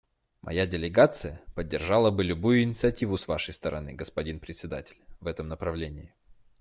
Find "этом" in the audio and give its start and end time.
5.27-5.47